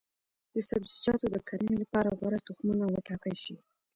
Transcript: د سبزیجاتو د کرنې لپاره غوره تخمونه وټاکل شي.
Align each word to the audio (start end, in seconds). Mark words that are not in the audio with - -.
د 0.53 0.55
سبزیجاتو 0.69 1.27
د 1.31 1.37
کرنې 1.47 1.75
لپاره 1.83 2.15
غوره 2.17 2.39
تخمونه 2.47 2.85
وټاکل 2.95 3.35
شي. 3.43 3.55